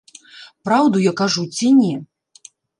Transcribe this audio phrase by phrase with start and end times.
[0.69, 1.93] Праўду я кажу ці не?